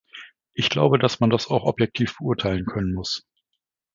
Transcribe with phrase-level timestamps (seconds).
[0.55, 3.23] Ich glaube, dass man das auch objektiv beurteilen können muss.